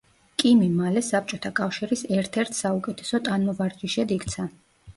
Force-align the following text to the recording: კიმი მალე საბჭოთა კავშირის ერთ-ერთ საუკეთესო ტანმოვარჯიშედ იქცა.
კიმი 0.43 0.69
მალე 0.77 1.03
საბჭოთა 1.07 1.51
კავშირის 1.59 2.03
ერთ-ერთ 2.21 2.59
საუკეთესო 2.63 3.23
ტანმოვარჯიშედ 3.31 4.19
იქცა. 4.21 4.51